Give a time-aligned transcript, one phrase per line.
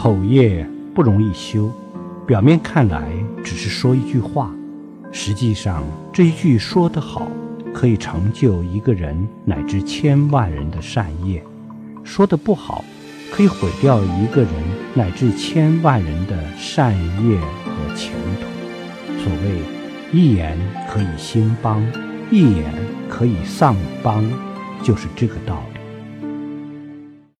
[0.00, 1.68] 口业不容易修
[2.24, 3.10] 表面看来
[3.42, 4.54] 只是说一句话
[5.10, 5.82] 实际上
[6.12, 7.26] 这一句说得好
[7.74, 11.42] 可以成就一个人乃至千万人的善业。
[12.04, 12.84] 说得不好
[13.32, 14.52] 可以毁掉一个人
[14.94, 16.94] 乃至千万人的善
[17.28, 19.20] 业和前途。
[19.20, 19.60] 所谓
[20.12, 20.56] 一言
[20.88, 21.84] 可以兴邦
[22.30, 22.72] 一言
[23.08, 24.24] 可以丧邦
[24.80, 25.77] 就是这个道理。